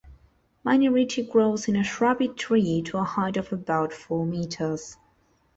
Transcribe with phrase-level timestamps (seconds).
[0.65, 4.97] Miniritchie grows is a shrubby tree to a height of about four metres.